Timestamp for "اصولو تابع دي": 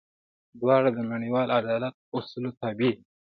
2.17-3.01